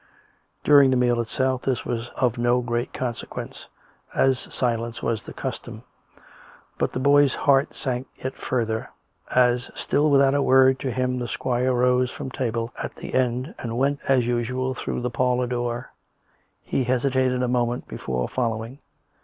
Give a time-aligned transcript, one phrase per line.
[0.63, 3.67] During the meal itself this was of no great consequence,
[4.15, 5.83] as silence was the cus tom;
[6.79, 8.89] but the boy's heart sank yet further
[9.29, 13.53] as, still without a word to him, the squire rose from table at the end
[13.59, 15.91] and went as usual through the parlour door.
[16.63, 18.79] He hesitated a moment before following.